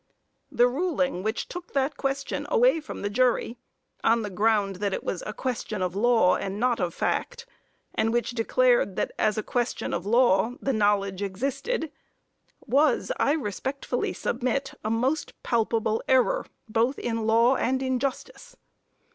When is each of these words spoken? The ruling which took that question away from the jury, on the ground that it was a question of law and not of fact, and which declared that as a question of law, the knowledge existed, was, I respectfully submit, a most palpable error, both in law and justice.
The 0.51 0.67
ruling 0.67 1.21
which 1.21 1.47
took 1.47 1.73
that 1.73 1.95
question 1.95 2.47
away 2.49 2.79
from 2.79 3.03
the 3.03 3.09
jury, 3.11 3.59
on 4.03 4.23
the 4.23 4.31
ground 4.31 4.77
that 4.77 4.93
it 4.95 5.03
was 5.03 5.21
a 5.27 5.31
question 5.31 5.83
of 5.83 5.95
law 5.95 6.35
and 6.35 6.59
not 6.59 6.79
of 6.79 6.95
fact, 6.95 7.45
and 7.93 8.11
which 8.11 8.31
declared 8.31 8.95
that 8.95 9.11
as 9.19 9.37
a 9.37 9.43
question 9.43 9.93
of 9.93 10.03
law, 10.03 10.53
the 10.59 10.73
knowledge 10.73 11.21
existed, 11.21 11.91
was, 12.65 13.11
I 13.17 13.33
respectfully 13.33 14.13
submit, 14.13 14.73
a 14.83 14.89
most 14.89 15.33
palpable 15.43 16.01
error, 16.07 16.47
both 16.67 16.97
in 16.97 17.27
law 17.27 17.55
and 17.55 18.01
justice. 18.01 18.57